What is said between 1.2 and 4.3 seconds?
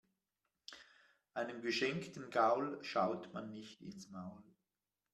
Einem geschenkten Gaul schaut man nicht ins